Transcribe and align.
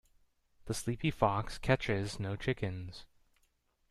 The 0.65 0.73
sleepy 0.73 1.11
fox 1.11 1.59
catches 1.59 2.19
no 2.19 2.35
chickens. 2.35 3.05